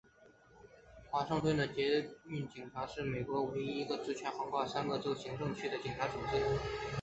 [1.11, 6.37] 华盛顿的捷运警察是美国唯一一个职权横跨三个州级行政区的警察组织。